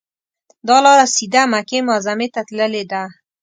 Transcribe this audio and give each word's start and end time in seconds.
دا 0.67 0.77
لاره 0.85 1.05
سیده 1.15 1.41
مکې 1.51 1.79
معظمې 1.87 2.27
ته 2.33 2.41
تللې 2.47 2.83
ده. 2.91 3.03